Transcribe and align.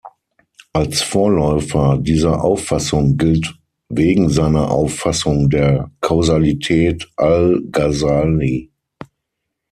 Als 0.73 1.03
Vorläufer 1.03 1.99
dieser 2.01 2.43
Auffassung 2.43 3.17
gilt 3.17 3.53
wegen 3.87 4.31
seiner 4.31 4.71
Auffassung 4.71 5.47
der 5.51 5.91
Kausalität 6.01 7.07
Al-Ghazali. 7.17 8.71